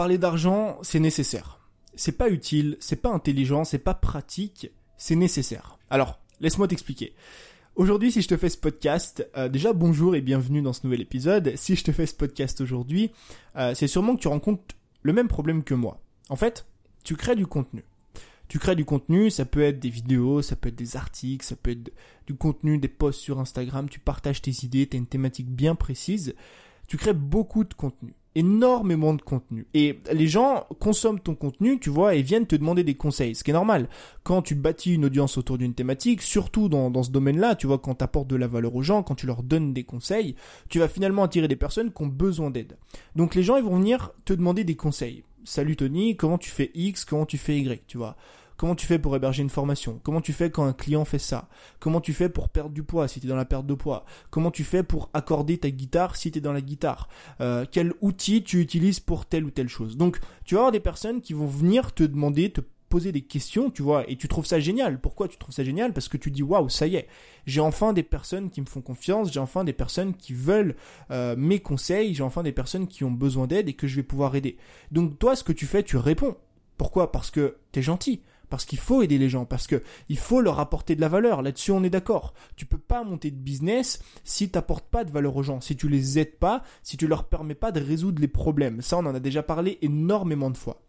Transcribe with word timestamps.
parler 0.00 0.16
d'argent, 0.16 0.78
c'est 0.80 0.98
nécessaire. 0.98 1.60
C'est 1.94 2.16
pas 2.16 2.30
utile, 2.30 2.78
c'est 2.80 3.02
pas 3.02 3.10
intelligent, 3.10 3.64
c'est 3.64 3.76
pas 3.76 3.92
pratique, 3.92 4.70
c'est 4.96 5.14
nécessaire. 5.14 5.78
Alors, 5.90 6.18
laisse-moi 6.40 6.68
t'expliquer. 6.68 7.12
Aujourd'hui, 7.76 8.10
si 8.10 8.22
je 8.22 8.28
te 8.28 8.38
fais 8.38 8.48
ce 8.48 8.56
podcast, 8.56 9.28
euh, 9.36 9.50
déjà 9.50 9.74
bonjour 9.74 10.16
et 10.16 10.22
bienvenue 10.22 10.62
dans 10.62 10.72
ce 10.72 10.84
nouvel 10.84 11.02
épisode. 11.02 11.52
Si 11.56 11.76
je 11.76 11.84
te 11.84 11.92
fais 11.92 12.06
ce 12.06 12.14
podcast 12.14 12.62
aujourd'hui, 12.62 13.10
euh, 13.56 13.74
c'est 13.74 13.88
sûrement 13.88 14.16
que 14.16 14.22
tu 14.22 14.28
rencontres 14.28 14.74
le 15.02 15.12
même 15.12 15.28
problème 15.28 15.62
que 15.62 15.74
moi. 15.74 16.00
En 16.30 16.36
fait, 16.36 16.64
tu 17.04 17.14
crées 17.14 17.36
du 17.36 17.46
contenu. 17.46 17.84
Tu 18.48 18.58
crées 18.58 18.76
du 18.76 18.86
contenu, 18.86 19.28
ça 19.28 19.44
peut 19.44 19.64
être 19.64 19.80
des 19.80 19.90
vidéos, 19.90 20.40
ça 20.40 20.56
peut 20.56 20.70
être 20.70 20.76
des 20.76 20.96
articles, 20.96 21.44
ça 21.44 21.56
peut 21.56 21.72
être 21.72 21.92
du 22.26 22.34
contenu, 22.34 22.78
des 22.78 22.88
posts 22.88 23.20
sur 23.20 23.38
Instagram, 23.38 23.90
tu 23.90 24.00
partages 24.00 24.40
tes 24.40 24.64
idées, 24.64 24.86
tu 24.86 24.96
as 24.96 24.98
une 24.98 25.06
thématique 25.06 25.50
bien 25.50 25.74
précise. 25.74 26.34
Tu 26.88 26.96
crées 26.96 27.12
beaucoup 27.12 27.64
de 27.64 27.74
contenu 27.74 28.14
énormément 28.34 29.14
de 29.14 29.22
contenu. 29.22 29.66
Et 29.74 29.98
les 30.12 30.26
gens 30.26 30.66
consomment 30.78 31.20
ton 31.20 31.34
contenu, 31.34 31.78
tu 31.78 31.90
vois, 31.90 32.14
et 32.14 32.22
viennent 32.22 32.46
te 32.46 32.56
demander 32.56 32.84
des 32.84 32.94
conseils, 32.94 33.34
ce 33.34 33.44
qui 33.44 33.50
est 33.50 33.54
normal. 33.54 33.88
Quand 34.22 34.42
tu 34.42 34.54
bâtis 34.54 34.94
une 34.94 35.04
audience 35.04 35.36
autour 35.36 35.58
d'une 35.58 35.74
thématique, 35.74 36.22
surtout 36.22 36.68
dans, 36.68 36.90
dans 36.90 37.02
ce 37.02 37.10
domaine-là, 37.10 37.54
tu 37.56 37.66
vois, 37.66 37.78
quand 37.78 37.96
tu 37.96 38.04
apportes 38.04 38.28
de 38.28 38.36
la 38.36 38.46
valeur 38.46 38.74
aux 38.74 38.82
gens, 38.82 39.02
quand 39.02 39.14
tu 39.14 39.26
leur 39.26 39.42
donnes 39.42 39.72
des 39.72 39.84
conseils, 39.84 40.36
tu 40.68 40.78
vas 40.78 40.88
finalement 40.88 41.24
attirer 41.24 41.48
des 41.48 41.56
personnes 41.56 41.92
qui 41.92 42.02
ont 42.02 42.06
besoin 42.06 42.50
d'aide. 42.50 42.76
Donc 43.16 43.34
les 43.34 43.42
gens, 43.42 43.56
ils 43.56 43.64
vont 43.64 43.78
venir 43.78 44.12
te 44.24 44.32
demander 44.32 44.64
des 44.64 44.76
conseils. 44.76 45.24
Salut 45.44 45.74
Tony, 45.74 46.16
comment 46.16 46.38
tu 46.38 46.50
fais 46.50 46.70
X, 46.74 47.04
comment 47.04 47.26
tu 47.26 47.38
fais 47.38 47.58
Y, 47.58 47.86
tu 47.86 47.98
vois. 47.98 48.16
Comment 48.60 48.74
tu 48.74 48.84
fais 48.86 48.98
pour 48.98 49.16
héberger 49.16 49.42
une 49.42 49.48
formation? 49.48 50.00
Comment 50.02 50.20
tu 50.20 50.34
fais 50.34 50.50
quand 50.50 50.66
un 50.66 50.74
client 50.74 51.06
fait 51.06 51.18
ça? 51.18 51.48
Comment 51.78 52.02
tu 52.02 52.12
fais 52.12 52.28
pour 52.28 52.50
perdre 52.50 52.72
du 52.72 52.82
poids 52.82 53.08
si 53.08 53.18
tu 53.18 53.26
es 53.26 53.28
dans 53.30 53.34
la 53.34 53.46
perte 53.46 53.64
de 53.64 53.72
poids? 53.72 54.04
Comment 54.28 54.50
tu 54.50 54.64
fais 54.64 54.82
pour 54.82 55.08
accorder 55.14 55.56
ta 55.56 55.70
guitare 55.70 56.14
si 56.14 56.30
tu 56.30 56.40
es 56.40 56.40
dans 56.42 56.52
la 56.52 56.60
guitare? 56.60 57.08
Euh, 57.40 57.64
Quel 57.72 57.94
outil 58.02 58.44
tu 58.44 58.60
utilises 58.60 59.00
pour 59.00 59.24
telle 59.24 59.44
ou 59.44 59.50
telle 59.50 59.70
chose? 59.70 59.96
Donc 59.96 60.20
tu 60.44 60.56
vas 60.56 60.60
avoir 60.60 60.72
des 60.72 60.80
personnes 60.80 61.22
qui 61.22 61.32
vont 61.32 61.46
venir 61.46 61.94
te 61.94 62.02
demander, 62.02 62.52
te 62.52 62.60
poser 62.90 63.12
des 63.12 63.22
questions, 63.22 63.70
tu 63.70 63.80
vois, 63.80 64.04
et 64.10 64.16
tu 64.16 64.28
trouves 64.28 64.44
ça 64.44 64.60
génial. 64.60 65.00
Pourquoi 65.00 65.26
tu 65.26 65.38
trouves 65.38 65.54
ça 65.54 65.64
génial? 65.64 65.94
Parce 65.94 66.08
que 66.08 66.18
tu 66.18 66.30
dis 66.30 66.42
waouh, 66.42 66.68
ça 66.68 66.86
y 66.86 66.96
est, 66.96 67.08
j'ai 67.46 67.60
enfin 67.60 67.94
des 67.94 68.02
personnes 68.02 68.50
qui 68.50 68.60
me 68.60 68.66
font 68.66 68.82
confiance, 68.82 69.32
j'ai 69.32 69.40
enfin 69.40 69.64
des 69.64 69.72
personnes 69.72 70.12
qui 70.12 70.34
veulent 70.34 70.76
euh, 71.10 71.34
mes 71.34 71.60
conseils, 71.60 72.12
j'ai 72.14 72.22
enfin 72.22 72.42
des 72.42 72.52
personnes 72.52 72.88
qui 72.88 73.04
ont 73.04 73.10
besoin 73.10 73.46
d'aide 73.46 73.70
et 73.70 73.72
que 73.72 73.86
je 73.86 73.96
vais 73.96 74.02
pouvoir 74.02 74.36
aider. 74.36 74.58
Donc 74.90 75.18
toi, 75.18 75.34
ce 75.34 75.44
que 75.44 75.52
tu 75.54 75.64
fais, 75.64 75.82
tu 75.82 75.96
réponds. 75.96 76.36
Pourquoi? 76.76 77.10
Parce 77.10 77.30
que 77.30 77.56
t'es 77.72 77.80
gentil 77.80 78.20
parce 78.50 78.64
qu'il 78.64 78.78
faut 78.78 79.02
aider 79.02 79.16
les 79.16 79.30
gens, 79.30 79.46
parce 79.46 79.66
que 79.66 79.82
il 80.08 80.18
faut 80.18 80.40
leur 80.40 80.60
apporter 80.60 80.96
de 80.96 81.00
la 81.00 81.08
valeur. 81.08 81.40
Là-dessus, 81.40 81.70
on 81.70 81.84
est 81.84 81.90
d'accord. 81.90 82.34
Tu 82.56 82.66
peux 82.66 82.78
pas 82.78 83.04
monter 83.04 83.30
de 83.30 83.36
business 83.36 84.02
si 84.24 84.50
t'apportes 84.50 84.88
pas 84.88 85.04
de 85.04 85.10
valeur 85.10 85.36
aux 85.36 85.42
gens, 85.42 85.60
si 85.60 85.76
tu 85.76 85.88
les 85.88 86.18
aides 86.18 86.36
pas, 86.36 86.62
si 86.82 86.96
tu 86.96 87.06
leur 87.06 87.24
permets 87.24 87.54
pas 87.54 87.72
de 87.72 87.80
résoudre 87.80 88.20
les 88.20 88.28
problèmes. 88.28 88.82
Ça, 88.82 88.98
on 88.98 89.06
en 89.06 89.14
a 89.14 89.20
déjà 89.20 89.42
parlé 89.42 89.78
énormément 89.80 90.50
de 90.50 90.56
fois. 90.56 90.82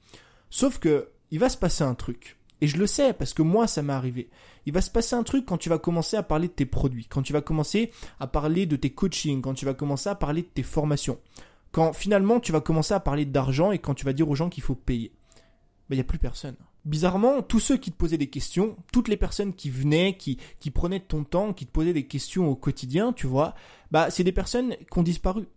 Sauf 0.49 0.79
que, 0.79 1.09
il 1.29 1.39
va 1.39 1.47
se 1.47 1.57
passer 1.57 1.83
un 1.83 1.95
truc. 1.95 2.37
Et 2.59 2.67
je 2.67 2.77
le 2.77 2.87
sais 2.87 3.13
parce 3.13 3.33
que 3.33 3.41
moi, 3.41 3.67
ça 3.67 3.81
m'est 3.81 3.93
arrivé. 3.93 4.29
Il 4.65 4.73
va 4.73 4.81
se 4.81 4.91
passer 4.91 5.15
un 5.15 5.23
truc 5.23 5.45
quand 5.45 5.57
tu 5.57 5.69
vas 5.69 5.79
commencer 5.79 6.17
à 6.17 6.23
parler 6.23 6.47
de 6.47 6.53
tes 6.53 6.65
produits, 6.65 7.05
quand 7.05 7.21
tu 7.21 7.33
vas 7.33 7.41
commencer 7.41 7.91
à 8.19 8.27
parler 8.27 8.65
de 8.65 8.75
tes 8.75 8.91
coachings, 8.91 9.41
quand 9.41 9.53
tu 9.53 9.65
vas 9.65 9.73
commencer 9.73 10.09
à 10.09 10.15
parler 10.15 10.41
de 10.41 10.47
tes 10.47 10.63
formations. 10.63 11.19
Quand 11.71 11.93
finalement 11.93 12.39
tu 12.39 12.51
vas 12.51 12.61
commencer 12.61 12.93
à 12.93 12.99
parler 12.99 13.25
d'argent 13.25 13.71
et 13.71 13.79
quand 13.79 13.93
tu 13.93 14.05
vas 14.05 14.13
dire 14.13 14.29
aux 14.29 14.35
gens 14.35 14.49
qu'il 14.49 14.61
faut 14.61 14.75
payer. 14.75 15.13
Ben, 15.89 15.95
il 15.95 15.97
n'y 15.97 16.01
a 16.01 16.05
plus 16.05 16.19
personne 16.19 16.55
bizarrement, 16.85 17.41
tous 17.41 17.59
ceux 17.59 17.77
qui 17.77 17.91
te 17.91 17.97
posaient 17.97 18.17
des 18.17 18.29
questions, 18.29 18.75
toutes 18.91 19.07
les 19.07 19.17
personnes 19.17 19.53
qui 19.53 19.69
venaient, 19.69 20.15
qui, 20.17 20.37
qui 20.59 20.71
prenaient 20.71 20.99
ton 20.99 21.23
temps, 21.23 21.53
qui 21.53 21.65
te 21.65 21.71
posaient 21.71 21.93
des 21.93 22.07
questions 22.07 22.47
au 22.47 22.55
quotidien, 22.55 23.13
tu 23.13 23.27
vois, 23.27 23.53
bah, 23.91 24.09
c'est 24.09 24.23
des 24.23 24.31
personnes 24.31 24.75
qui 24.91 24.99
ont 24.99 25.03
disparu 25.03 25.47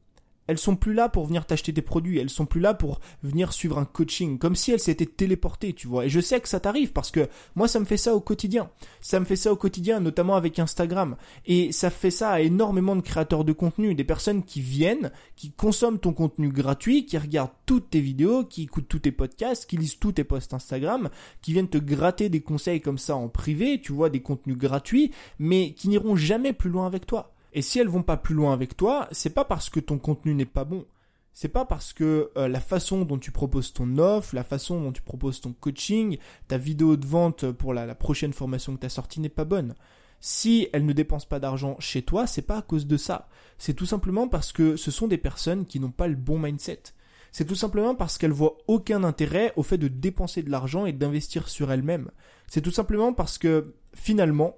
elles 0.47 0.59
sont 0.59 0.77
plus 0.77 0.95
là 0.95 1.09
pour 1.09 1.27
venir 1.27 1.47
t'acheter 1.47 1.73
des 1.73 1.83
produits, 1.83 2.19
elles 2.19 2.31
sont 2.31 2.47
plus 2.47 2.61
là 2.61 2.75
pour 2.75 3.01
venir 3.23 3.53
suivre 3.53 3.79
un 3.79 3.85
coaching, 3.85 4.39
comme 4.39 4.57
si 4.57 4.73
elles 4.73 4.81
s'étaient 4.81 5.07
téléportées, 5.07 5.73
tu 5.73 5.87
vois. 5.87 6.07
Et 6.07 6.09
je 6.09 6.21
sais 6.21 6.41
que 6.41 6.49
ça 6.49 6.61
t'arrive 6.61 6.93
parce 6.93 7.11
que 7.11 7.29
moi 7.55 7.69
ça 7.69 7.81
me 7.81 7.85
fait 7.85 7.97
ça 7.97 8.15
au 8.15 8.21
quotidien. 8.21 8.71
Ça 9.01 9.21
me 9.21 9.25
fait 9.25 9.37
ça 9.37 9.53
au 9.53 9.57
quotidien, 9.57 10.01
notamment 10.01 10.37
avec 10.37 10.59
Instagram. 10.59 11.17
Et 11.47 11.73
ça 11.73 11.91
fait 11.91 12.11
ça 12.11 12.31
à 12.31 12.41
énormément 12.41 12.97
de 12.97 13.01
créateurs 13.01 13.45
de 13.45 13.53
contenu, 13.53 13.95
des 13.95 14.05
personnes 14.05 14.43
qui 14.43 14.61
viennent, 14.61 15.13
qui 15.37 15.51
consomment 15.51 15.99
ton 15.99 16.13
contenu 16.13 16.49
gratuit, 16.49 17.07
qui 17.07 17.19
regardent 17.19 17.53
toutes 17.67 17.91
tes 17.91 18.01
vidéos, 18.01 18.45
qui 18.45 18.65
écoutent 18.65 18.89
tous 18.89 19.01
tes 19.01 19.13
podcasts, 19.13 19.67
qui 19.67 19.77
lisent 19.77 19.99
tous 19.99 20.13
tes 20.13 20.25
posts 20.25 20.55
Instagram, 20.55 21.09
qui 21.43 21.53
viennent 21.53 21.69
te 21.69 21.79
gratter 21.79 22.29
des 22.29 22.41
conseils 22.41 22.81
comme 22.81 22.99
ça 22.99 23.17
en 23.17 23.29
privé, 23.29 23.81
tu 23.81 23.93
vois, 23.93 24.11
des 24.11 24.21
contenus 24.21 24.57
gratuits, 24.57 25.13
mais 25.39 25.73
qui 25.75 25.89
n'iront 25.89 26.17
jamais 26.17 26.53
plus 26.53 26.71
loin 26.71 26.87
avec 26.87 27.07
toi. 27.07 27.34
Et 27.55 27.63
si 27.63 27.79
elles 27.79 27.89
vont 27.89 28.03
pas 28.03 28.17
plus 28.17 28.35
loin 28.35 28.53
avec 28.53 28.77
toi, 28.77 29.09
c'est 29.13 29.31
pas 29.31 29.45
parce 29.45 29.71
que 29.71 29.79
ton 29.79 29.99
contenu 29.99 30.35
n'est 30.35 30.45
pas 30.45 30.65
bon. 30.65 30.85
C'est 31.33 31.49
pas 31.49 31.65
parce 31.65 31.93
que 31.93 32.31
euh, 32.37 32.49
la 32.49 32.61
façon 32.61 33.05
dont 33.05 33.19
tu 33.19 33.31
proposes 33.31 33.73
ton 33.73 33.97
offre, 33.99 34.35
la 34.35 34.45
façon 34.45 34.81
dont 34.81 34.93
tu 34.93 35.03
proposes 35.03 35.41
ton 35.41 35.53
coaching, 35.53 36.19
ta 36.49 36.59
vidéo 36.59 36.97
de 36.97 37.07
vente 37.07 37.51
pour 37.53 37.73
la, 37.73 37.95
prochaine 37.95 38.33
formation 38.33 38.75
que 38.75 38.81
tu 38.81 38.87
as 38.87 38.91
sortie 38.91 39.21
n'est 39.21 39.29
pas 39.29 39.45
bonne. 39.45 39.75
Si 40.21 40.69
elles 40.73 40.85
ne 40.85 40.93
dépensent 40.93 41.29
pas 41.29 41.39
d'argent 41.39 41.77
chez 41.79 42.03
toi, 42.03 42.27
c'est 42.27 42.43
pas 42.43 42.59
à 42.59 42.63
cause 42.63 42.87
de 42.87 42.97
ça. 42.97 43.29
C'est 43.59 43.75
tout 43.75 43.87
simplement 43.87 44.27
parce 44.29 44.53
que 44.53 44.77
ce 44.77 44.91
sont 44.91 45.07
des 45.07 45.19
personnes 45.19 45.65
qui 45.67 45.81
n'ont 45.81 45.91
pas 45.91 46.09
le 46.09 46.17
bon 46.17 46.39
mindset. 46.39 46.83
C'est 47.31 47.45
tout 47.45 47.57
simplement 47.57 47.95
parce 47.95 48.17
qu'elles 48.17 48.33
voient 48.33 48.59
aucun 48.69 49.03
intérêt 49.05 49.53
au 49.57 49.63
fait 49.63 49.79
de 49.79 49.89
dépenser 49.89 50.43
de 50.43 50.51
l'argent 50.51 50.87
et 50.87 50.93
d'investir 50.93 51.49
sur 51.49 51.71
elles-mêmes. 51.73 52.11
C'est 52.47 52.63
tout 52.63 52.71
simplement 52.71 53.13
parce 53.13 53.39
que 53.39 53.75
finalement, 53.93 54.57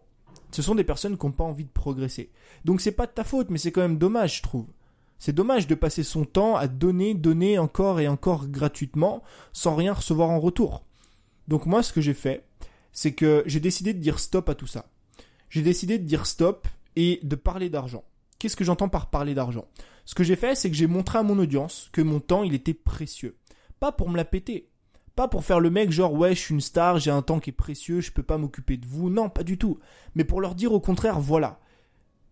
ce 0.50 0.62
sont 0.62 0.74
des 0.74 0.84
personnes 0.84 1.18
qui 1.18 1.26
n'ont 1.26 1.32
pas 1.32 1.44
envie 1.44 1.64
de 1.64 1.70
progresser. 1.70 2.30
Donc 2.64 2.80
c'est 2.80 2.92
pas 2.92 3.06
de 3.06 3.12
ta 3.12 3.24
faute, 3.24 3.50
mais 3.50 3.58
c'est 3.58 3.72
quand 3.72 3.82
même 3.82 3.98
dommage, 3.98 4.38
je 4.38 4.42
trouve. 4.42 4.66
C'est 5.18 5.34
dommage 5.34 5.66
de 5.66 5.74
passer 5.74 6.02
son 6.02 6.24
temps 6.24 6.56
à 6.56 6.68
donner, 6.68 7.14
donner 7.14 7.58
encore 7.58 8.00
et 8.00 8.08
encore 8.08 8.48
gratuitement 8.48 9.22
sans 9.52 9.74
rien 9.74 9.94
recevoir 9.94 10.30
en 10.30 10.40
retour. 10.40 10.84
Donc 11.48 11.66
moi, 11.66 11.82
ce 11.82 11.92
que 11.92 12.00
j'ai 12.00 12.14
fait, 12.14 12.44
c'est 12.92 13.12
que 13.12 13.42
j'ai 13.46 13.60
décidé 13.60 13.94
de 13.94 13.98
dire 13.98 14.18
stop 14.18 14.48
à 14.48 14.54
tout 14.54 14.66
ça. 14.66 14.86
J'ai 15.48 15.62
décidé 15.62 15.98
de 15.98 16.04
dire 16.04 16.26
stop 16.26 16.66
et 16.96 17.20
de 17.22 17.36
parler 17.36 17.70
d'argent. 17.70 18.04
Qu'est-ce 18.38 18.56
que 18.56 18.64
j'entends 18.64 18.88
par 18.88 19.10
parler 19.10 19.34
d'argent? 19.34 19.66
Ce 20.04 20.14
que 20.14 20.24
j'ai 20.24 20.36
fait, 20.36 20.54
c'est 20.54 20.70
que 20.70 20.76
j'ai 20.76 20.86
montré 20.86 21.18
à 21.18 21.22
mon 21.22 21.38
audience 21.38 21.88
que 21.92 22.02
mon 22.02 22.20
temps, 22.20 22.42
il 22.42 22.54
était 22.54 22.74
précieux. 22.74 23.36
Pas 23.80 23.92
pour 23.92 24.10
me 24.10 24.16
la 24.16 24.24
péter, 24.24 24.68
pas 25.16 25.28
pour 25.28 25.44
faire 25.44 25.60
le 25.60 25.70
mec 25.70 25.90
genre 25.90 26.12
ouais 26.12 26.34
je 26.34 26.40
suis 26.40 26.54
une 26.54 26.60
star, 26.60 26.98
j'ai 26.98 27.10
un 27.10 27.22
temps 27.22 27.40
qui 27.40 27.50
est 27.50 27.52
précieux, 27.54 28.00
je 28.00 28.12
peux 28.12 28.22
pas 28.22 28.38
m'occuper 28.38 28.76
de 28.76 28.86
vous. 28.86 29.10
Non, 29.10 29.28
pas 29.30 29.42
du 29.42 29.58
tout. 29.58 29.78
Mais 30.14 30.24
pour 30.24 30.40
leur 30.40 30.54
dire 30.54 30.72
au 30.72 30.80
contraire, 30.80 31.18
voilà. 31.18 31.58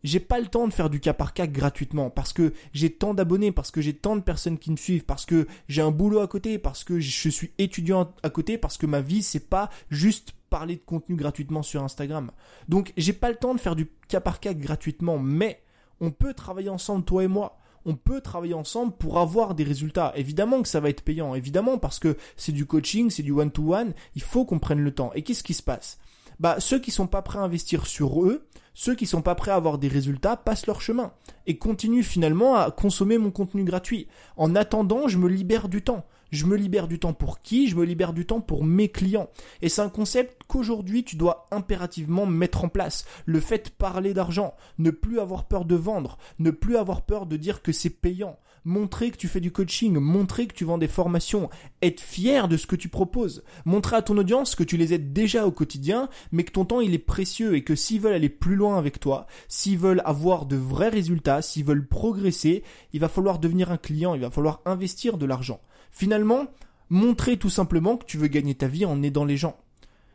J'ai 0.04 0.20
pas 0.20 0.38
le 0.38 0.46
temps 0.46 0.68
de 0.68 0.72
faire 0.72 0.90
du 0.90 1.00
cas 1.00 1.14
par 1.14 1.32
cas 1.32 1.46
gratuitement 1.46 2.10
parce 2.10 2.34
que 2.34 2.52
j'ai 2.74 2.90
tant 2.90 3.14
d'abonnés, 3.14 3.52
parce 3.52 3.70
que 3.70 3.80
j'ai 3.80 3.94
tant 3.94 4.16
de 4.16 4.20
personnes 4.20 4.58
qui 4.58 4.70
me 4.70 4.76
suivent, 4.76 5.04
parce 5.04 5.24
que 5.24 5.46
j'ai 5.66 5.80
un 5.80 5.90
boulot 5.90 6.20
à 6.20 6.28
côté, 6.28 6.58
parce 6.58 6.84
que 6.84 7.00
je 7.00 7.30
suis 7.30 7.52
étudiant 7.56 8.12
à 8.22 8.28
côté, 8.28 8.58
parce 8.58 8.76
que 8.76 8.84
ma 8.84 9.00
vie 9.00 9.22
c'est 9.22 9.48
pas 9.48 9.70
juste 9.88 10.34
parler 10.50 10.76
de 10.76 10.82
contenu 10.82 11.16
gratuitement 11.16 11.62
sur 11.62 11.82
Instagram. 11.82 12.30
Donc 12.68 12.92
j'ai 12.98 13.14
pas 13.14 13.30
le 13.30 13.36
temps 13.36 13.54
de 13.54 13.60
faire 13.60 13.76
du 13.76 13.88
cas 14.08 14.20
par 14.20 14.40
cas 14.40 14.52
gratuitement, 14.52 15.18
mais 15.18 15.62
on 16.00 16.10
peut 16.10 16.34
travailler 16.34 16.68
ensemble 16.68 17.06
toi 17.06 17.24
et 17.24 17.28
moi 17.28 17.58
on 17.86 17.94
peut 17.94 18.20
travailler 18.20 18.54
ensemble 18.54 18.92
pour 18.92 19.18
avoir 19.18 19.54
des 19.54 19.64
résultats. 19.64 20.12
Évidemment 20.16 20.62
que 20.62 20.68
ça 20.68 20.80
va 20.80 20.90
être 20.90 21.02
payant, 21.02 21.34
évidemment 21.34 21.78
parce 21.78 21.98
que 21.98 22.16
c'est 22.36 22.52
du 22.52 22.66
coaching, 22.66 23.10
c'est 23.10 23.22
du 23.22 23.32
one-to-one, 23.32 23.92
il 24.14 24.22
faut 24.22 24.44
qu'on 24.44 24.58
prenne 24.58 24.80
le 24.80 24.94
temps. 24.94 25.12
Et 25.14 25.22
qu'est-ce 25.22 25.44
qui 25.44 25.54
se 25.54 25.62
passe? 25.62 25.98
Bah 26.40 26.56
ceux 26.58 26.80
qui 26.80 26.90
sont 26.90 27.06
pas 27.06 27.22
prêts 27.22 27.38
à 27.38 27.42
investir 27.42 27.86
sur 27.86 28.22
eux, 28.24 28.46
ceux 28.72 28.94
qui 28.94 29.06
sont 29.06 29.22
pas 29.22 29.36
prêts 29.36 29.52
à 29.52 29.56
avoir 29.56 29.78
des 29.78 29.88
résultats 29.88 30.36
passent 30.36 30.66
leur 30.66 30.80
chemin 30.80 31.12
et 31.46 31.58
continuent 31.58 32.02
finalement 32.02 32.56
à 32.56 32.70
consommer 32.70 33.18
mon 33.18 33.30
contenu 33.30 33.62
gratuit. 33.64 34.08
En 34.36 34.56
attendant, 34.56 35.06
je 35.06 35.18
me 35.18 35.28
libère 35.28 35.68
du 35.68 35.82
temps. 35.82 36.04
Je 36.34 36.46
me 36.46 36.56
libère 36.56 36.88
du 36.88 36.98
temps 36.98 37.12
pour 37.12 37.42
qui? 37.42 37.68
Je 37.68 37.76
me 37.76 37.84
libère 37.84 38.12
du 38.12 38.26
temps 38.26 38.40
pour 38.40 38.64
mes 38.64 38.88
clients. 38.88 39.30
Et 39.62 39.68
c'est 39.68 39.82
un 39.82 39.88
concept 39.88 40.42
qu'aujourd'hui 40.48 41.04
tu 41.04 41.14
dois 41.14 41.46
impérativement 41.52 42.26
mettre 42.26 42.64
en 42.64 42.68
place. 42.68 43.04
Le 43.24 43.38
fait 43.38 43.66
de 43.66 43.70
parler 43.70 44.14
d'argent, 44.14 44.54
ne 44.78 44.90
plus 44.90 45.20
avoir 45.20 45.44
peur 45.44 45.64
de 45.64 45.76
vendre, 45.76 46.18
ne 46.40 46.50
plus 46.50 46.76
avoir 46.76 47.02
peur 47.02 47.26
de 47.26 47.36
dire 47.36 47.62
que 47.62 47.70
c'est 47.70 47.88
payant, 47.88 48.36
montrer 48.64 49.12
que 49.12 49.16
tu 49.16 49.28
fais 49.28 49.38
du 49.38 49.52
coaching, 49.52 49.96
montrer 49.96 50.48
que 50.48 50.54
tu 50.54 50.64
vends 50.64 50.76
des 50.76 50.88
formations, 50.88 51.50
être 51.82 52.00
fier 52.00 52.48
de 52.48 52.56
ce 52.56 52.66
que 52.66 52.74
tu 52.74 52.88
proposes, 52.88 53.44
montrer 53.64 53.94
à 53.94 54.02
ton 54.02 54.18
audience 54.18 54.56
que 54.56 54.64
tu 54.64 54.76
les 54.76 54.92
aides 54.92 55.12
déjà 55.12 55.46
au 55.46 55.52
quotidien, 55.52 56.08
mais 56.32 56.42
que 56.42 56.50
ton 56.50 56.64
temps 56.64 56.80
il 56.80 56.94
est 56.94 56.98
précieux 56.98 57.54
et 57.54 57.62
que 57.62 57.76
s'ils 57.76 58.00
veulent 58.00 58.14
aller 58.14 58.28
plus 58.28 58.56
loin 58.56 58.76
avec 58.76 58.98
toi, 58.98 59.28
s'ils 59.46 59.78
veulent 59.78 60.02
avoir 60.04 60.46
de 60.46 60.56
vrais 60.56 60.88
résultats, 60.88 61.42
s'ils 61.42 61.64
veulent 61.64 61.86
progresser, 61.86 62.64
il 62.92 62.98
va 62.98 63.08
falloir 63.08 63.38
devenir 63.38 63.70
un 63.70 63.76
client, 63.76 64.16
il 64.16 64.20
va 64.22 64.32
falloir 64.32 64.62
investir 64.64 65.16
de 65.16 65.26
l'argent. 65.26 65.60
Finalement, 65.94 66.48
montrer 66.90 67.36
tout 67.36 67.48
simplement 67.48 67.96
que 67.96 68.04
tu 68.04 68.18
veux 68.18 68.26
gagner 68.26 68.54
ta 68.54 68.66
vie 68.66 68.84
en 68.84 69.02
aidant 69.02 69.24
les 69.24 69.36
gens. 69.36 69.56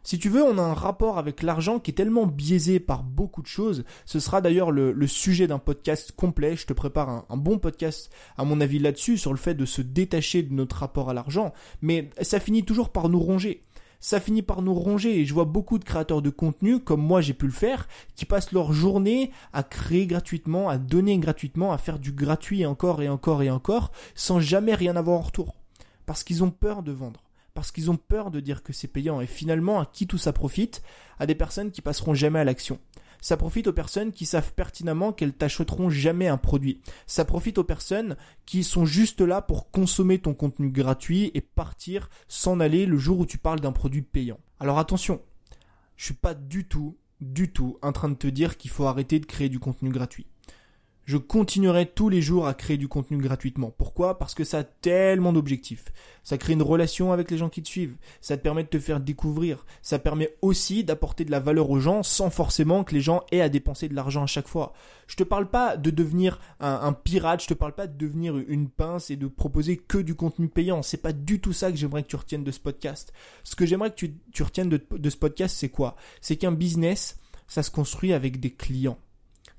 Si 0.03 0.19
tu 0.19 0.29
veux, 0.29 0.43
on 0.43 0.57
a 0.57 0.61
un 0.61 0.73
rapport 0.73 1.17
avec 1.17 1.41
l'argent 1.41 1.79
qui 1.79 1.91
est 1.91 1.93
tellement 1.93 2.25
biaisé 2.25 2.79
par 2.79 3.03
beaucoup 3.03 3.41
de 3.41 3.47
choses. 3.47 3.85
Ce 4.05 4.19
sera 4.19 4.41
d'ailleurs 4.41 4.71
le, 4.71 5.07
sujet 5.07 5.47
d'un 5.47 5.57
podcast 5.57 6.11
complet. 6.11 6.57
Je 6.57 6.65
te 6.65 6.73
prépare 6.73 7.09
un, 7.09 7.25
un, 7.29 7.37
bon 7.37 7.59
podcast, 7.59 8.09
à 8.37 8.43
mon 8.43 8.59
avis, 8.59 8.79
là-dessus, 8.79 9.17
sur 9.17 9.31
le 9.31 9.37
fait 9.37 9.55
de 9.55 9.65
se 9.65 9.81
détacher 9.81 10.43
de 10.43 10.53
notre 10.53 10.77
rapport 10.77 11.09
à 11.09 11.13
l'argent. 11.13 11.53
Mais 11.81 12.09
ça 12.21 12.39
finit 12.39 12.63
toujours 12.63 12.89
par 12.89 13.07
nous 13.07 13.19
ronger. 13.19 13.61
Ça 14.01 14.21
finit 14.21 14.41
par 14.41 14.61
nous 14.61 14.73
ronger 14.73 15.19
et 15.19 15.25
je 15.25 15.33
vois 15.33 15.45
beaucoup 15.45 15.77
de 15.77 15.83
créateurs 15.83 16.21
de 16.21 16.29
contenu, 16.29 16.79
comme 16.79 17.01
moi 17.01 17.19
j'ai 17.19 17.33
pu 17.33 17.45
le 17.45 17.51
faire, 17.51 17.87
qui 18.15 18.25
passent 18.25 18.53
leur 18.53 18.71
journée 18.71 19.31
à 19.51 19.61
créer 19.61 20.07
gratuitement, 20.07 20.69
à 20.69 20.77
donner 20.77 21.17
gratuitement, 21.17 21.73
à 21.73 21.77
faire 21.77 21.99
du 21.99 22.13
gratuit 22.13 22.65
encore 22.65 23.01
et 23.01 23.09
encore 23.09 23.43
et 23.43 23.49
encore, 23.49 23.91
sans 24.15 24.39
jamais 24.39 24.73
rien 24.73 24.95
avoir 24.95 25.19
en 25.19 25.23
retour. 25.23 25.58
Parce 26.09 26.23
qu'ils 26.23 26.43
ont 26.43 26.49
peur 26.49 26.81
de 26.81 26.91
vendre. 26.91 27.21
Parce 27.53 27.71
qu'ils 27.71 27.91
ont 27.91 27.95
peur 27.95 28.31
de 28.31 28.39
dire 28.39 28.63
que 28.63 28.73
c'est 28.73 28.87
payant. 28.87 29.21
Et 29.21 29.27
finalement, 29.27 29.79
à 29.79 29.85
qui 29.85 30.07
tout 30.07 30.17
ça 30.17 30.33
profite? 30.33 30.81
À 31.19 31.27
des 31.27 31.35
personnes 31.35 31.69
qui 31.69 31.83
passeront 31.83 32.15
jamais 32.15 32.39
à 32.39 32.43
l'action. 32.43 32.79
Ça 33.21 33.37
profite 33.37 33.67
aux 33.67 33.73
personnes 33.73 34.11
qui 34.11 34.25
savent 34.25 34.55
pertinemment 34.55 35.13
qu'elles 35.13 35.35
t'achèteront 35.35 35.91
jamais 35.91 36.27
un 36.27 36.37
produit. 36.37 36.81
Ça 37.05 37.25
profite 37.25 37.59
aux 37.59 37.63
personnes 37.63 38.17
qui 38.47 38.63
sont 38.63 38.87
juste 38.87 39.21
là 39.21 39.43
pour 39.43 39.69
consommer 39.69 40.17
ton 40.17 40.33
contenu 40.33 40.71
gratuit 40.71 41.29
et 41.35 41.41
partir, 41.41 42.09
s'en 42.27 42.59
aller 42.59 42.87
le 42.87 42.97
jour 42.97 43.19
où 43.19 43.27
tu 43.27 43.37
parles 43.37 43.59
d'un 43.59 43.71
produit 43.71 44.01
payant. 44.01 44.39
Alors 44.59 44.79
attention, 44.79 45.21
je 45.95 46.05
suis 46.05 46.15
pas 46.15 46.33
du 46.33 46.67
tout, 46.67 46.97
du 47.21 47.53
tout 47.53 47.77
en 47.83 47.91
train 47.91 48.09
de 48.09 48.15
te 48.15 48.25
dire 48.25 48.57
qu'il 48.57 48.71
faut 48.71 48.85
arrêter 48.85 49.19
de 49.19 49.27
créer 49.27 49.49
du 49.49 49.59
contenu 49.59 49.91
gratuit 49.91 50.25
je 51.09 51.17
continuerai 51.17 51.87
tous 51.87 52.07
les 52.07 52.21
jours 52.21 52.45
à 52.45 52.53
créer 52.53 52.77
du 52.77 52.87
contenu 52.87 53.17
gratuitement. 53.17 53.73
Pourquoi? 53.75 54.19
Parce 54.19 54.35
que 54.35 54.43
ça 54.43 54.59
a 54.59 54.63
tellement 54.63 55.33
d'objectifs. 55.33 55.85
Ça 56.21 56.37
crée 56.37 56.53
une 56.53 56.61
relation 56.61 57.11
avec 57.11 57.31
les 57.31 57.37
gens 57.39 57.49
qui 57.49 57.63
te 57.63 57.67
suivent. 57.67 57.95
Ça 58.21 58.37
te 58.37 58.43
permet 58.43 58.61
de 58.61 58.69
te 58.69 58.77
faire 58.77 58.99
découvrir. 58.99 59.65
Ça 59.81 59.97
permet 59.97 60.37
aussi 60.43 60.83
d'apporter 60.83 61.25
de 61.25 61.31
la 61.31 61.39
valeur 61.39 61.71
aux 61.71 61.79
gens 61.79 62.03
sans 62.03 62.29
forcément 62.29 62.83
que 62.83 62.93
les 62.93 63.01
gens 63.01 63.23
aient 63.31 63.41
à 63.41 63.49
dépenser 63.49 63.89
de 63.89 63.95
l'argent 63.95 64.21
à 64.21 64.27
chaque 64.27 64.47
fois. 64.47 64.71
Je 65.07 65.15
te 65.15 65.23
parle 65.23 65.49
pas 65.49 65.77
de 65.77 65.89
devenir 65.89 66.39
un, 66.59 66.93
pirate. 66.93 67.41
Je 67.41 67.47
te 67.47 67.55
parle 67.55 67.73
pas 67.73 67.87
de 67.87 67.97
devenir 67.97 68.37
une 68.37 68.69
pince 68.69 69.09
et 69.09 69.15
de 69.15 69.25
proposer 69.25 69.77
que 69.77 69.97
du 69.97 70.13
contenu 70.13 70.47
payant. 70.47 70.83
C'est 70.83 70.97
pas 70.97 71.11
du 71.11 71.41
tout 71.41 71.53
ça 71.53 71.71
que 71.71 71.77
j'aimerais 71.77 72.03
que 72.03 72.09
tu 72.09 72.17
retiennes 72.17 72.43
de 72.43 72.51
ce 72.51 72.59
podcast. 72.59 73.13
Ce 73.43 73.55
que 73.55 73.65
j'aimerais 73.65 73.89
que 73.89 74.05
tu, 74.31 74.43
retiennes 74.43 74.69
de 74.69 75.09
ce 75.09 75.17
podcast, 75.17 75.55
c'est 75.57 75.69
quoi? 75.69 75.95
C'est 76.21 76.35
qu'un 76.35 76.51
business, 76.51 77.17
ça 77.47 77.63
se 77.63 77.71
construit 77.71 78.13
avec 78.13 78.39
des 78.39 78.51
clients. 78.51 78.99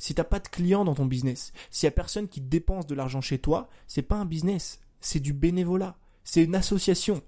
Si 0.00 0.14
t'as 0.14 0.24
pas 0.24 0.40
de 0.40 0.48
clients 0.48 0.86
dans 0.86 0.94
ton 0.94 1.04
business, 1.04 1.52
s'il 1.70 1.86
y 1.86 1.88
a 1.88 1.92
personne 1.92 2.26
qui 2.26 2.40
dépense 2.40 2.86
de 2.86 2.94
l'argent 2.94 3.20
chez 3.20 3.38
toi, 3.38 3.68
c'est 3.86 4.00
pas 4.00 4.16
un 4.16 4.24
business, 4.24 4.80
c'est 5.02 5.20
du 5.20 5.34
bénévolat, 5.34 5.94
c'est 6.24 6.42
une 6.42 6.54
association. 6.54 7.22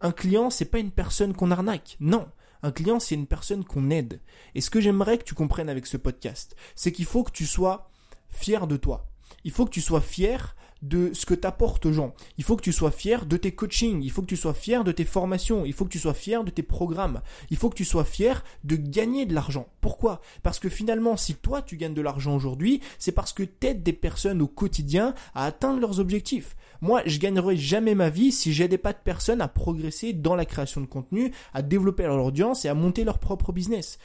Un 0.00 0.12
client, 0.12 0.48
c'est 0.48 0.66
pas 0.66 0.78
une 0.78 0.92
personne 0.92 1.34
qu'on 1.34 1.50
arnaque, 1.50 1.96
non. 1.98 2.28
Un 2.62 2.70
client, 2.70 3.00
c'est 3.00 3.16
une 3.16 3.26
personne 3.26 3.64
qu'on 3.64 3.90
aide. 3.90 4.20
Et 4.54 4.60
ce 4.60 4.70
que 4.70 4.80
j'aimerais 4.80 5.18
que 5.18 5.24
tu 5.24 5.34
comprennes 5.34 5.68
avec 5.68 5.84
ce 5.84 5.96
podcast, 5.96 6.54
c'est 6.76 6.92
qu'il 6.92 7.06
faut 7.06 7.24
que 7.24 7.32
tu 7.32 7.44
sois 7.44 7.90
fier 8.30 8.68
de 8.68 8.76
toi. 8.76 9.10
Il 9.42 9.50
faut 9.50 9.64
que 9.64 9.70
tu 9.70 9.80
sois 9.80 10.00
fier 10.00 10.54
de 10.82 11.10
ce 11.14 11.26
que 11.26 11.34
t'apportes 11.34 11.86
aux 11.86 11.92
gens. 11.92 12.14
Il 12.38 12.44
faut 12.44 12.56
que 12.56 12.62
tu 12.62 12.72
sois 12.72 12.90
fier 12.90 13.26
de 13.26 13.36
tes 13.36 13.52
coachings, 13.52 14.02
il 14.02 14.10
faut 14.10 14.22
que 14.22 14.26
tu 14.26 14.36
sois 14.36 14.54
fier 14.54 14.84
de 14.84 14.92
tes 14.92 15.04
formations, 15.04 15.64
il 15.64 15.72
faut 15.72 15.84
que 15.84 15.90
tu 15.90 15.98
sois 15.98 16.14
fier 16.14 16.44
de 16.44 16.50
tes 16.50 16.62
programmes, 16.62 17.22
il 17.50 17.56
faut 17.56 17.70
que 17.70 17.76
tu 17.76 17.84
sois 17.84 18.04
fier 18.04 18.44
de 18.64 18.76
gagner 18.76 19.26
de 19.26 19.34
l'argent. 19.34 19.68
Pourquoi? 19.80 20.20
Parce 20.42 20.58
que 20.58 20.68
finalement, 20.68 21.16
si 21.16 21.34
toi 21.34 21.62
tu 21.62 21.76
gagnes 21.76 21.94
de 21.94 22.02
l'argent 22.02 22.34
aujourd'hui, 22.34 22.80
c'est 22.98 23.12
parce 23.12 23.32
que 23.32 23.42
t'aides 23.42 23.82
des 23.82 23.92
personnes 23.92 24.42
au 24.42 24.48
quotidien 24.48 25.14
à 25.34 25.46
atteindre 25.46 25.80
leurs 25.80 26.00
objectifs. 26.00 26.56
Moi, 26.80 27.02
je 27.06 27.18
gagnerai 27.18 27.56
jamais 27.56 27.94
ma 27.94 28.10
vie 28.10 28.32
si 28.32 28.52
j'aidais 28.52 28.78
pas 28.78 28.92
de 28.92 28.98
personnes 28.98 29.40
à 29.40 29.48
progresser 29.48 30.12
dans 30.12 30.34
la 30.34 30.44
création 30.44 30.80
de 30.80 30.86
contenu, 30.86 31.32
à 31.54 31.62
développer 31.62 32.02
leur 32.02 32.24
audience 32.24 32.64
et 32.64 32.68
à 32.68 32.74
monter 32.74 33.04
leur 33.04 33.18
propre 33.18 33.52
business. 33.52 33.98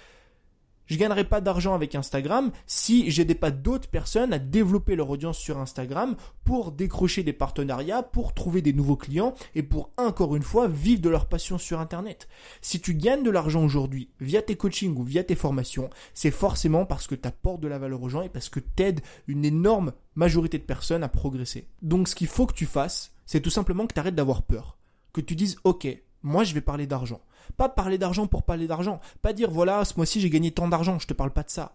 Je 0.87 0.97
gagnerai 0.97 1.25
pas 1.25 1.41
d'argent 1.41 1.75
avec 1.75 1.95
Instagram 1.95 2.51
si 2.65 3.11
j'aidais 3.11 3.35
pas 3.35 3.51
d'autres 3.51 3.89
personnes 3.89 4.33
à 4.33 4.39
développer 4.39 4.95
leur 4.95 5.09
audience 5.09 5.37
sur 5.37 5.57
Instagram 5.57 6.15
pour 6.43 6.71
décrocher 6.71 7.23
des 7.23 7.33
partenariats, 7.33 8.03
pour 8.03 8.33
trouver 8.33 8.61
des 8.61 8.73
nouveaux 8.73 8.95
clients 8.95 9.35
et 9.53 9.63
pour 9.63 9.91
encore 9.97 10.35
une 10.35 10.43
fois 10.43 10.67
vivre 10.67 11.01
de 11.01 11.09
leur 11.09 11.27
passion 11.27 11.57
sur 11.57 11.79
Internet. 11.79 12.27
Si 12.61 12.79
tu 12.79 12.93
gagnes 12.93 13.23
de 13.23 13.31
l'argent 13.31 13.63
aujourd'hui 13.63 14.09
via 14.21 14.41
tes 14.41 14.55
coachings 14.55 14.95
ou 14.95 15.03
via 15.03 15.23
tes 15.23 15.35
formations, 15.35 15.89
c'est 16.13 16.31
forcément 16.31 16.85
parce 16.85 17.07
que 17.07 17.15
tu 17.15 17.27
apportes 17.27 17.61
de 17.61 17.67
la 17.67 17.79
valeur 17.79 18.01
aux 18.01 18.09
gens 18.09 18.21
et 18.21 18.29
parce 18.29 18.49
que 18.49 18.59
tu 18.59 18.83
aides 18.83 19.01
une 19.27 19.45
énorme 19.45 19.91
majorité 20.15 20.57
de 20.57 20.63
personnes 20.63 21.03
à 21.03 21.09
progresser. 21.09 21.67
Donc 21.81 22.07
ce 22.07 22.15
qu'il 22.15 22.27
faut 22.27 22.45
que 22.45 22.53
tu 22.53 22.65
fasses, 22.65 23.13
c'est 23.25 23.41
tout 23.41 23.49
simplement 23.49 23.85
que 23.85 23.93
tu 23.93 23.99
arrêtes 23.99 24.15
d'avoir 24.15 24.43
peur. 24.43 24.77
Que 25.11 25.21
tu 25.21 25.35
dises, 25.35 25.57
ok, 25.63 25.87
moi 26.23 26.43
je 26.43 26.53
vais 26.53 26.61
parler 26.61 26.87
d'argent. 26.87 27.21
Pas 27.55 27.69
parler 27.69 27.97
d'argent 27.97 28.27
pour 28.27 28.43
parler 28.43 28.67
d'argent. 28.67 28.99
Pas 29.21 29.33
dire 29.33 29.49
voilà, 29.49 29.85
ce 29.85 29.93
mois-ci 29.95 30.19
j'ai 30.21 30.29
gagné 30.29 30.51
tant 30.51 30.67
d'argent, 30.67 30.99
je 30.99 31.07
te 31.07 31.13
parle 31.13 31.31
pas 31.31 31.43
de 31.43 31.49
ça. 31.49 31.73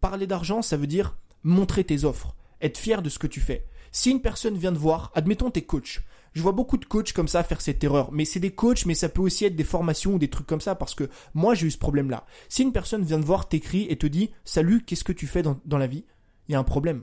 Parler 0.00 0.26
d'argent, 0.26 0.62
ça 0.62 0.76
veut 0.76 0.86
dire 0.86 1.16
montrer 1.42 1.84
tes 1.84 2.04
offres, 2.04 2.34
être 2.60 2.78
fier 2.78 3.02
de 3.02 3.08
ce 3.08 3.18
que 3.18 3.26
tu 3.26 3.40
fais. 3.40 3.66
Si 3.90 4.10
une 4.10 4.20
personne 4.20 4.56
vient 4.56 4.72
te 4.72 4.78
voir, 4.78 5.10
admettons 5.14 5.50
tes 5.50 5.62
coachs. 5.62 6.00
Je 6.34 6.42
vois 6.42 6.52
beaucoup 6.52 6.76
de 6.76 6.84
coachs 6.84 7.12
comme 7.12 7.26
ça 7.26 7.42
faire 7.42 7.60
cette 7.60 7.82
erreur, 7.82 8.12
mais 8.12 8.24
c'est 8.24 8.38
des 8.38 8.50
coachs, 8.50 8.84
mais 8.86 8.94
ça 8.94 9.08
peut 9.08 9.22
aussi 9.22 9.46
être 9.46 9.56
des 9.56 9.64
formations 9.64 10.14
ou 10.14 10.18
des 10.18 10.28
trucs 10.28 10.46
comme 10.46 10.60
ça, 10.60 10.74
parce 10.74 10.94
que 10.94 11.08
moi 11.34 11.54
j'ai 11.54 11.66
eu 11.66 11.70
ce 11.70 11.78
problème-là. 11.78 12.26
Si 12.48 12.62
une 12.62 12.72
personne 12.72 13.02
vient 13.02 13.20
te 13.20 13.24
voir, 13.24 13.48
t'écrit 13.48 13.86
et 13.88 13.96
te 13.96 14.06
dit 14.06 14.30
Salut, 14.44 14.84
qu'est-ce 14.84 15.04
que 15.04 15.12
tu 15.12 15.26
fais 15.26 15.42
dans 15.42 15.78
la 15.78 15.86
vie? 15.86 16.04
Il 16.48 16.52
y 16.52 16.54
a 16.54 16.58
un 16.58 16.64
problème. 16.64 17.02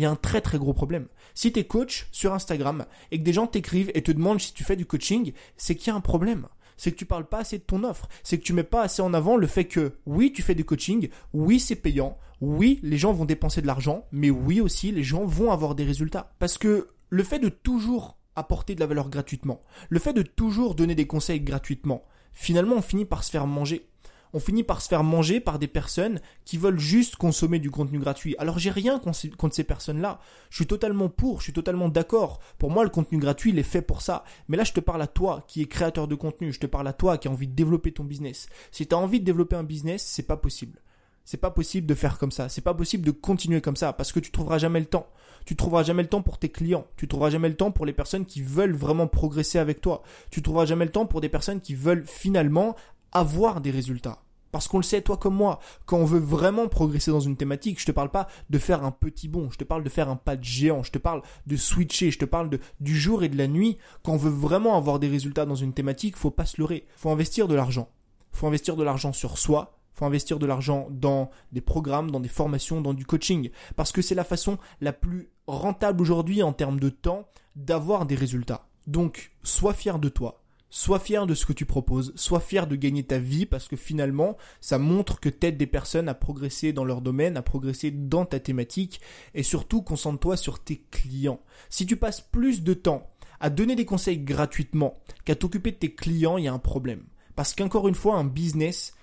Il 0.00 0.04
y 0.04 0.06
a 0.06 0.10
un 0.10 0.16
très 0.16 0.40
très 0.40 0.56
gros 0.56 0.72
problème. 0.72 1.08
Si 1.34 1.52
tu 1.52 1.60
es 1.60 1.64
coach 1.64 2.08
sur 2.10 2.32
Instagram 2.32 2.86
et 3.10 3.18
que 3.18 3.22
des 3.22 3.34
gens 3.34 3.46
t'écrivent 3.46 3.90
et 3.92 4.00
te 4.00 4.10
demandent 4.10 4.40
si 4.40 4.54
tu 4.54 4.64
fais 4.64 4.74
du 4.74 4.86
coaching, 4.86 5.34
c'est 5.58 5.74
qu'il 5.74 5.88
y 5.88 5.90
a 5.90 5.94
un 5.94 6.00
problème 6.00 6.48
c'est 6.78 6.92
que 6.92 6.96
tu 6.96 7.04
parles 7.04 7.28
pas 7.28 7.40
assez 7.40 7.58
de 7.58 7.62
ton 7.62 7.84
offre. 7.84 8.08
C'est 8.22 8.38
que 8.38 8.42
tu 8.42 8.54
mets 8.54 8.62
pas 8.62 8.80
assez 8.80 9.02
en 9.02 9.12
avant 9.12 9.36
le 9.36 9.46
fait 9.46 9.66
que 9.66 9.98
oui, 10.06 10.32
tu 10.32 10.40
fais 10.40 10.54
du 10.54 10.64
coaching, 10.64 11.10
oui, 11.34 11.60
c'est 11.60 11.76
payant, 11.76 12.16
oui, 12.40 12.80
les 12.82 12.96
gens 12.96 13.12
vont 13.12 13.26
dépenser 13.26 13.60
de 13.60 13.66
l'argent, 13.66 14.06
mais 14.12 14.30
oui 14.30 14.62
aussi, 14.62 14.90
les 14.90 15.04
gens 15.04 15.26
vont 15.26 15.50
avoir 15.50 15.74
des 15.74 15.84
résultats. 15.84 16.32
Parce 16.38 16.56
que 16.56 16.88
le 17.10 17.22
fait 17.22 17.38
de 17.38 17.50
toujours 17.50 18.16
apporter 18.34 18.74
de 18.74 18.80
la 18.80 18.86
valeur 18.86 19.10
gratuitement, 19.10 19.60
le 19.90 19.98
fait 19.98 20.14
de 20.14 20.22
toujours 20.22 20.74
donner 20.74 20.94
des 20.94 21.06
conseils 21.06 21.42
gratuitement, 21.42 22.02
finalement, 22.32 22.76
on 22.76 22.82
finit 22.82 23.04
par 23.04 23.24
se 23.24 23.30
faire 23.30 23.46
manger 23.46 23.89
on 24.32 24.40
finit 24.40 24.62
par 24.62 24.80
se 24.80 24.88
faire 24.88 25.04
manger 25.04 25.40
par 25.40 25.58
des 25.58 25.68
personnes 25.68 26.20
qui 26.44 26.56
veulent 26.56 26.78
juste 26.78 27.16
consommer 27.16 27.58
du 27.58 27.70
contenu 27.70 27.98
gratuit. 27.98 28.36
Alors 28.38 28.58
j'ai 28.58 28.70
rien 28.70 28.98
contre 28.98 29.54
ces 29.54 29.64
personnes-là. 29.64 30.20
Je 30.50 30.56
suis 30.56 30.66
totalement 30.66 31.08
pour, 31.08 31.38
je 31.38 31.44
suis 31.44 31.52
totalement 31.52 31.88
d'accord. 31.88 32.40
Pour 32.58 32.70
moi, 32.70 32.84
le 32.84 32.90
contenu 32.90 33.18
gratuit, 33.18 33.50
il 33.50 33.58
est 33.58 33.64
fait 33.64 33.82
pour 33.82 34.02
ça. 34.02 34.24
Mais 34.48 34.56
là, 34.56 34.64
je 34.64 34.72
te 34.72 34.80
parle 34.80 35.02
à 35.02 35.06
toi 35.06 35.44
qui 35.46 35.62
es 35.62 35.66
créateur 35.66 36.08
de 36.08 36.14
contenu. 36.14 36.52
Je 36.52 36.60
te 36.60 36.66
parle 36.66 36.88
à 36.88 36.92
toi 36.92 37.18
qui 37.18 37.28
as 37.28 37.30
envie 37.30 37.48
de 37.48 37.54
développer 37.54 37.92
ton 37.92 38.04
business. 38.04 38.48
Si 38.70 38.86
tu 38.86 38.94
as 38.94 38.98
envie 38.98 39.20
de 39.20 39.24
développer 39.24 39.56
un 39.56 39.64
business, 39.64 40.04
c'est 40.04 40.26
pas 40.26 40.36
possible. 40.36 40.80
C'est 41.24 41.36
pas 41.36 41.50
possible 41.50 41.86
de 41.86 41.94
faire 41.94 42.18
comme 42.18 42.32
ça. 42.32 42.48
C'est 42.48 42.60
pas 42.60 42.74
possible 42.74 43.04
de 43.04 43.10
continuer 43.12 43.60
comme 43.60 43.76
ça 43.76 43.92
parce 43.92 44.10
que 44.10 44.20
tu 44.20 44.30
trouveras 44.30 44.58
jamais 44.58 44.80
le 44.80 44.86
temps. 44.86 45.06
Tu 45.44 45.56
trouveras 45.56 45.82
jamais 45.82 46.02
le 46.02 46.08
temps 46.08 46.22
pour 46.22 46.38
tes 46.38 46.48
clients. 46.48 46.86
Tu 46.96 47.08
trouveras 47.08 47.30
jamais 47.30 47.48
le 47.48 47.56
temps 47.56 47.70
pour 47.70 47.86
les 47.86 47.92
personnes 47.92 48.26
qui 48.26 48.42
veulent 48.42 48.74
vraiment 48.74 49.06
progresser 49.06 49.58
avec 49.58 49.80
toi. 49.80 50.02
Tu 50.30 50.42
trouveras 50.42 50.66
jamais 50.66 50.84
le 50.84 50.90
temps 50.90 51.06
pour 51.06 51.20
des 51.20 51.28
personnes 51.28 51.60
qui 51.60 51.74
veulent 51.74 52.04
finalement 52.06 52.74
avoir 53.12 53.60
des 53.60 53.70
résultats. 53.70 54.22
Parce 54.52 54.66
qu'on 54.66 54.78
le 54.78 54.84
sait, 54.84 55.02
toi 55.02 55.16
comme 55.16 55.36
moi, 55.36 55.60
quand 55.86 55.98
on 55.98 56.04
veut 56.04 56.18
vraiment 56.18 56.68
progresser 56.68 57.10
dans 57.10 57.20
une 57.20 57.36
thématique, 57.36 57.80
je 57.80 57.86
te 57.86 57.92
parle 57.92 58.10
pas 58.10 58.26
de 58.48 58.58
faire 58.58 58.84
un 58.84 58.90
petit 58.90 59.28
bond, 59.28 59.48
je 59.50 59.58
te 59.58 59.64
parle 59.64 59.84
de 59.84 59.88
faire 59.88 60.08
un 60.08 60.16
pas 60.16 60.36
de 60.36 60.42
géant, 60.42 60.82
je 60.82 60.90
te 60.90 60.98
parle 60.98 61.22
de 61.46 61.56
switcher, 61.56 62.10
je 62.10 62.18
te 62.18 62.24
parle 62.24 62.50
de, 62.50 62.58
du 62.80 62.98
jour 62.98 63.22
et 63.22 63.28
de 63.28 63.38
la 63.38 63.46
nuit. 63.46 63.78
Quand 64.02 64.12
on 64.12 64.16
veut 64.16 64.30
vraiment 64.30 64.76
avoir 64.76 64.98
des 64.98 65.08
résultats 65.08 65.46
dans 65.46 65.54
une 65.54 65.72
thématique, 65.72 66.16
faut 66.16 66.30
pas 66.30 66.46
se 66.46 66.60
leurrer. 66.60 66.86
Faut 66.96 67.10
investir 67.10 67.46
de 67.46 67.54
l'argent. 67.54 67.88
Faut 68.32 68.46
investir 68.46 68.76
de 68.76 68.82
l'argent 68.82 69.12
sur 69.12 69.38
soi, 69.38 69.78
faut 69.92 70.04
investir 70.04 70.38
de 70.38 70.46
l'argent 70.46 70.88
dans 70.90 71.30
des 71.52 71.60
programmes, 71.60 72.10
dans 72.10 72.20
des 72.20 72.28
formations, 72.28 72.80
dans 72.80 72.94
du 72.94 73.04
coaching. 73.04 73.50
Parce 73.76 73.92
que 73.92 74.02
c'est 74.02 74.14
la 74.14 74.24
façon 74.24 74.58
la 74.80 74.92
plus 74.92 75.30
rentable 75.46 76.00
aujourd'hui 76.00 76.42
en 76.42 76.52
termes 76.52 76.80
de 76.80 76.88
temps 76.88 77.28
d'avoir 77.56 78.06
des 78.06 78.14
résultats. 78.14 78.66
Donc, 78.86 79.32
sois 79.42 79.74
fier 79.74 79.98
de 79.98 80.08
toi. 80.08 80.42
Sois 80.72 81.00
fier 81.00 81.26
de 81.26 81.34
ce 81.34 81.46
que 81.46 81.52
tu 81.52 81.66
proposes, 81.66 82.12
sois 82.14 82.38
fier 82.38 82.68
de 82.68 82.76
gagner 82.76 83.02
ta 83.02 83.18
vie 83.18 83.44
parce 83.44 83.66
que 83.66 83.76
finalement, 83.76 84.36
ça 84.60 84.78
montre 84.78 85.18
que 85.18 85.28
t'aides 85.28 85.56
des 85.56 85.66
personnes 85.66 86.08
à 86.08 86.14
progresser 86.14 86.72
dans 86.72 86.84
leur 86.84 87.00
domaine, 87.00 87.36
à 87.36 87.42
progresser 87.42 87.90
dans 87.90 88.24
ta 88.24 88.38
thématique 88.38 89.00
et 89.34 89.42
surtout 89.42 89.82
concentre-toi 89.82 90.36
sur 90.36 90.62
tes 90.62 90.84
clients. 90.92 91.40
Si 91.70 91.86
tu 91.86 91.96
passes 91.96 92.20
plus 92.20 92.62
de 92.62 92.74
temps 92.74 93.10
à 93.40 93.50
donner 93.50 93.74
des 93.74 93.84
conseils 93.84 94.18
gratuitement 94.18 95.00
qu'à 95.24 95.34
t'occuper 95.34 95.72
de 95.72 95.76
tes 95.76 95.92
clients, 95.92 96.38
il 96.38 96.44
y 96.44 96.48
a 96.48 96.52
un 96.52 96.60
problème. 96.60 97.02
Parce 97.34 97.52
qu'encore 97.52 97.88
une 97.88 97.94
fois, 97.96 98.16
un 98.16 98.24
business 98.24 98.94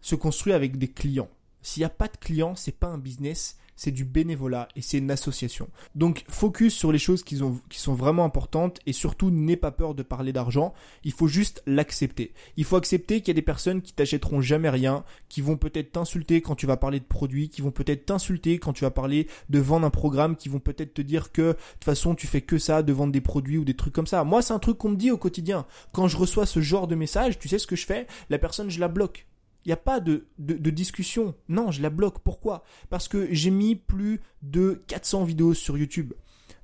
se 0.00 0.14
construit 0.14 0.52
avec 0.52 0.78
des 0.78 0.88
clients. 0.88 1.30
S'il 1.62 1.80
n'y 1.80 1.86
a 1.86 1.90
pas 1.90 2.08
de 2.08 2.16
clients, 2.16 2.54
c'est 2.54 2.78
pas 2.78 2.86
un 2.86 2.98
business, 2.98 3.58
c'est 3.80 3.92
du 3.92 4.04
bénévolat 4.04 4.68
et 4.76 4.82
c'est 4.82 4.98
une 4.98 5.10
association. 5.10 5.70
Donc 5.94 6.26
focus 6.28 6.74
sur 6.74 6.92
les 6.92 6.98
choses 6.98 7.22
qui, 7.22 7.38
sont 7.38 7.94
vraiment 7.94 8.26
importantes 8.26 8.78
et 8.84 8.92
surtout 8.92 9.30
n'aie 9.30 9.56
pas 9.56 9.70
peur 9.70 9.94
de 9.94 10.02
parler 10.02 10.34
d'argent. 10.34 10.74
Il 11.02 11.12
faut 11.12 11.28
juste 11.28 11.62
l'accepter. 11.64 12.34
Il 12.58 12.64
faut 12.64 12.76
accepter 12.76 13.20
qu'il 13.20 13.28
y 13.28 13.30
a 13.30 13.40
des 13.40 13.40
personnes 13.40 13.80
qui 13.80 13.94
t'achèteront 13.94 14.42
jamais 14.42 14.68
rien, 14.68 15.02
qui 15.30 15.40
vont 15.40 15.56
peut-être 15.56 15.92
t'insulter 15.92 16.42
quand 16.42 16.56
tu 16.56 16.66
vas 16.66 16.76
parler 16.76 17.00
de 17.00 17.06
produits, 17.06 17.48
qui 17.48 17.62
vont 17.62 17.70
peut-être 17.70 18.04
t'insulter 18.04 18.58
quand 18.58 18.74
tu 18.74 18.84
vas 18.84 18.90
parler 18.90 19.28
de 19.48 19.58
vendre 19.60 19.86
un 19.86 19.90
programme, 19.90 20.36
qui 20.36 20.50
vont 20.50 20.60
peut-être 20.60 20.92
te 20.92 21.00
dire 21.00 21.32
que 21.32 21.40
de 21.40 21.52
toute 21.52 21.84
façon 21.84 22.14
tu 22.14 22.26
fais 22.26 22.42
que 22.42 22.58
ça, 22.58 22.82
de 22.82 22.92
vendre 22.92 23.14
des 23.14 23.22
produits 23.22 23.56
ou 23.56 23.64
des 23.64 23.76
trucs 23.76 23.94
comme 23.94 24.06
ça. 24.06 24.24
Moi 24.24 24.42
c'est 24.42 24.52
un 24.52 24.58
truc 24.58 24.76
qu'on 24.76 24.90
me 24.90 24.96
dit 24.96 25.10
au 25.10 25.16
quotidien. 25.16 25.64
Quand 25.92 26.06
je 26.06 26.18
reçois 26.18 26.44
ce 26.44 26.60
genre 26.60 26.86
de 26.86 26.96
message, 26.96 27.38
tu 27.38 27.48
sais 27.48 27.58
ce 27.58 27.66
que 27.66 27.76
je 27.76 27.86
fais? 27.86 28.06
La 28.28 28.38
personne 28.38 28.68
je 28.68 28.78
la 28.78 28.88
bloque. 28.88 29.26
Il 29.64 29.68
n'y 29.68 29.72
a 29.72 29.76
pas 29.76 30.00
de, 30.00 30.26
de, 30.38 30.70
discussion. 30.70 31.34
Non, 31.48 31.70
je 31.70 31.82
la 31.82 31.90
bloque. 31.90 32.20
Pourquoi? 32.20 32.64
Parce 32.88 33.08
que 33.08 33.28
j'ai 33.30 33.50
mis 33.50 33.76
plus 33.76 34.20
de 34.42 34.82
400 34.86 35.24
vidéos 35.24 35.54
sur 35.54 35.76
YouTube. 35.76 36.14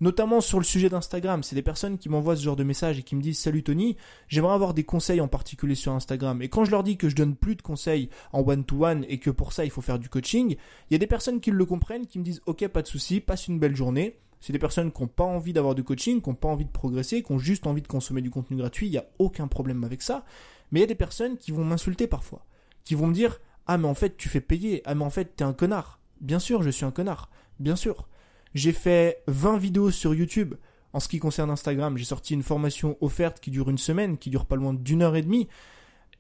Notamment 0.00 0.41
sur 0.41 0.59
le 0.59 0.65
sujet 0.65 0.88
d'Instagram. 0.88 1.43
C'est 1.43 1.55
des 1.55 1.62
personnes 1.62 1.99
qui 1.99 2.09
m'envoient 2.09 2.37
ce 2.37 2.43
genre 2.43 2.57
de 2.57 2.65
messages 2.65 2.99
et 2.99 3.03
qui 3.03 3.17
me 3.17 3.23
disent 3.23 3.38
Salut 3.38 3.62
Tony, 3.62 3.97
j'aimerais 4.29 4.55
avoir 4.55 4.75
des 4.75 4.85
conseils 4.85 5.21
en 5.21 5.29
particulier 5.29 5.75
sur 5.75 5.93
Instagram. 5.93 6.43
Et 6.43 6.49
quand 6.49 6.65
je 6.65 6.71
leur 6.71 6.83
dis 6.83 6.97
que 6.97 7.09
je 7.09 7.17
donne 7.17 7.35
plus 7.35 7.57
de 7.57 7.62
conseils 7.62 8.11
en 8.33 8.41
one-to-one 8.41 9.07
et 9.09 9.19
que 9.19 9.31
pour 9.31 9.53
ça 9.53 9.65
il 9.65 9.71
faut 9.71 9.81
faire 9.81 9.99
du 9.99 10.11
coaching, 10.11 10.57
il 10.91 10.93
y 10.93 10.97
a 10.97 10.99
des 10.99 11.07
personnes 11.07 11.41
qui 11.41 11.50
le 11.50 11.65
comprennent, 11.65 12.07
qui 12.07 12.19
me 12.19 12.25
disent 12.25 12.43
Ok, 12.45 12.67
pas 12.69 12.83
de 12.83 12.88
souci, 12.88 13.21
passe 13.21 13.49
une 13.49 13.59
belle 13.59 13.76
journée. 13.76 14.19
C'est 14.41 14.53
des 14.53 14.59
personnes 14.59 14.93
qui 14.93 15.03
n'ont 15.03 15.09
pas 15.09 15.25
envie 15.25 15.53
d'avoir 15.53 15.75
du 15.75 15.83
coaching, 15.83 16.21
qui 16.21 16.29
n'ont 16.29 16.35
pas 16.37 16.49
envie 16.49 16.67
de 16.67 16.71
progresser, 16.71 17.23
qui 17.23 17.33
ont 17.33 17.38
juste 17.38 17.67
envie 17.67 17.83
de 17.83 17.88
consommer 17.88 18.21
du 18.21 18.31
contenu 18.31 18.57
gratuit. 18.57 18.87
Il 18.87 18.91
n'y 18.91 18.99
a 18.99 19.07
aucun 19.19 19.49
problème 19.49 19.83
avec 19.83 20.03
ça. 20.03 20.25
Mais 20.71 20.81
il 20.81 20.83
y 20.83 20.85
a 20.85 20.88
des 20.88 20.95
personnes 20.95 21.37
qui 21.37 21.53
vont 21.53 21.65
m'insulter 21.65 22.07
parfois, 22.07 22.45
qui 22.87 22.95
vont 22.95 23.09
me 23.09 23.12
dire 23.12 23.40
Ah, 23.66 23.76
mais 23.76 23.88
en 23.88 23.95
fait, 23.95 24.16
tu 24.16 24.31
fais 24.31 24.40
payer. 24.40 24.81
Ah, 24.87 24.95
mais 24.95 25.05
en 25.05 25.11
fait, 25.11 25.37
t'es 25.37 25.45
un 25.45 25.52
connard. 25.52 26.00
Bien 26.23 26.38
sûr, 26.38 26.62
je 26.62 26.71
suis 26.71 26.87
un 26.87 26.90
connard. 26.90 27.28
Bien 27.61 27.76
sûr. 27.76 28.09
J'ai 28.55 28.73
fait 28.73 29.23
20 29.26 29.59
vidéos 29.59 29.90
sur 29.90 30.14
YouTube. 30.14 30.55
En 30.95 31.00
ce 31.00 31.09
qui 31.09 31.19
concerne 31.19 31.50
Instagram, 31.50 31.99
j'ai 31.99 32.07
sorti 32.07 32.33
une 32.33 32.43
formation 32.43 32.97
offerte 33.02 33.38
qui 33.40 33.50
dure 33.50 33.69
une 33.69 33.76
semaine, 33.76 34.16
qui 34.16 34.31
dure 34.31 34.47
pas 34.47 34.57
loin 34.57 34.73
d'une 34.73 35.02
heure 35.02 35.16
et 35.16 35.21
demie. 35.21 35.47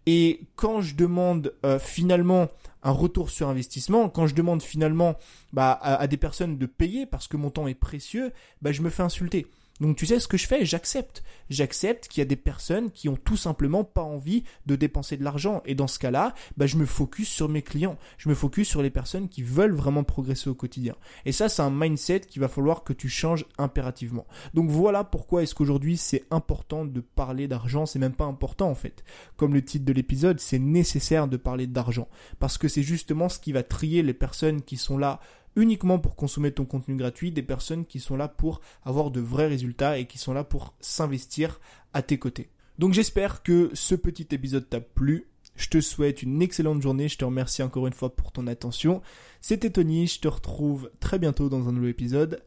Et 0.04 0.42
quand 0.54 0.82
je 0.82 0.94
demande 0.96 1.54
euh, 1.64 1.78
finalement 1.78 2.48
un 2.82 2.90
retour 2.90 3.30
sur 3.30 3.48
investissement, 3.48 4.10
quand 4.10 4.26
je 4.26 4.34
demande 4.34 4.62
finalement 4.62 5.16
bah, 5.54 5.72
à, 5.72 5.94
à, 5.96 6.06
des 6.06 6.18
personnes 6.18 6.58
de 6.58 6.66
payer 6.66 7.06
parce 7.06 7.26
que 7.26 7.38
mon 7.38 7.50
temps 7.50 7.66
est 7.68 7.74
précieux, 7.74 8.32
bah, 8.60 8.70
je 8.70 8.82
me 8.82 8.90
fais 8.90 9.02
insulter. 9.02 9.46
Donc 9.80 9.96
tu 9.96 10.06
sais 10.06 10.20
ce 10.20 10.28
que 10.28 10.36
je 10.36 10.46
fais? 10.46 10.64
J'accepte. 10.64 11.22
J'accepte 11.50 12.08
qu'il 12.08 12.20
y 12.20 12.22
a 12.22 12.26
des 12.26 12.36
personnes 12.36 12.90
qui 12.90 13.08
ont 13.08 13.16
tout 13.16 13.36
simplement 13.36 13.84
pas 13.84 14.02
envie 14.02 14.44
de 14.66 14.76
dépenser 14.76 15.16
de 15.16 15.24
l'argent. 15.24 15.62
Et 15.66 15.74
dans 15.74 15.86
ce 15.86 15.98
cas-là, 15.98 16.34
bah, 16.56 16.66
je 16.66 16.76
me 16.76 16.86
focus 16.86 17.28
sur 17.28 17.48
mes 17.48 17.62
clients. 17.62 17.98
Je 18.18 18.28
me 18.28 18.34
focus 18.34 18.68
sur 18.68 18.82
les 18.82 18.90
personnes 18.90 19.28
qui 19.28 19.42
veulent 19.42 19.74
vraiment 19.74 20.04
progresser 20.04 20.48
au 20.48 20.54
quotidien. 20.54 20.94
Et 21.24 21.32
ça, 21.32 21.48
c'est 21.48 21.62
un 21.62 21.70
mindset 21.70 22.20
qu'il 22.20 22.40
va 22.40 22.48
falloir 22.48 22.84
que 22.84 22.92
tu 22.92 23.08
changes 23.08 23.44
impérativement. 23.58 24.26
Donc 24.54 24.70
voilà 24.70 25.04
pourquoi 25.04 25.42
est-ce 25.42 25.54
qu'aujourd'hui 25.54 25.96
c'est 25.96 26.24
important 26.30 26.84
de 26.84 27.00
parler 27.00 27.48
d'argent. 27.48 27.86
C'est 27.86 27.98
même 27.98 28.14
pas 28.14 28.24
important 28.24 28.70
en 28.70 28.74
fait. 28.74 29.04
Comme 29.36 29.54
le 29.54 29.62
titre 29.62 29.84
de 29.84 29.92
l'épisode, 29.92 30.40
c'est 30.40 30.58
nécessaire 30.58 31.28
de 31.28 31.36
parler 31.36 31.66
d'argent. 31.66 32.08
Parce 32.38 32.58
que 32.58 32.68
c'est 32.68 32.82
justement 32.82 33.28
ce 33.28 33.38
qui 33.38 33.52
va 33.52 33.62
trier 33.62 34.02
les 34.02 34.14
personnes 34.14 34.62
qui 34.62 34.76
sont 34.76 34.98
là 34.98 35.20
uniquement 35.56 35.98
pour 35.98 36.14
consommer 36.14 36.52
ton 36.52 36.64
contenu 36.64 36.96
gratuit, 36.96 37.32
des 37.32 37.42
personnes 37.42 37.86
qui 37.86 37.98
sont 37.98 38.16
là 38.16 38.28
pour 38.28 38.60
avoir 38.84 39.10
de 39.10 39.20
vrais 39.20 39.48
résultats 39.48 39.98
et 39.98 40.06
qui 40.06 40.18
sont 40.18 40.32
là 40.32 40.44
pour 40.44 40.74
s'investir 40.80 41.60
à 41.92 42.02
tes 42.02 42.18
côtés. 42.18 42.50
Donc 42.78 42.92
j'espère 42.92 43.42
que 43.42 43.70
ce 43.72 43.94
petit 43.94 44.28
épisode 44.30 44.68
t'a 44.68 44.80
plu. 44.80 45.28
Je 45.56 45.68
te 45.68 45.80
souhaite 45.80 46.22
une 46.22 46.42
excellente 46.42 46.82
journée, 46.82 47.08
je 47.08 47.16
te 47.16 47.24
remercie 47.24 47.62
encore 47.62 47.86
une 47.86 47.94
fois 47.94 48.14
pour 48.14 48.30
ton 48.30 48.46
attention. 48.46 49.00
C'était 49.40 49.70
Tony, 49.70 50.06
je 50.06 50.20
te 50.20 50.28
retrouve 50.28 50.90
très 51.00 51.18
bientôt 51.18 51.48
dans 51.48 51.68
un 51.68 51.72
nouvel 51.72 51.90
épisode. 51.90 52.44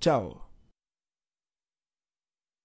Ciao 0.00 0.45